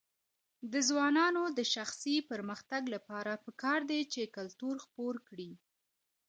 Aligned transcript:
د 0.71 0.73
ځوانانو 0.87 1.43
د 1.57 1.59
شخصي 1.73 2.15
پرمختګ 2.31 2.81
لپاره 2.95 3.33
پکار 3.45 3.79
ده 3.89 3.99
چې 4.13 4.31
کلتور 4.37 4.75
خپور 4.85 5.15
کړي. 5.27 5.51